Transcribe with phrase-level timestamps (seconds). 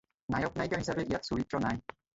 [0.35, 1.85] নায়ক নায়িকা হিচাপে ইয়াত চৰিত্ৰ নাই।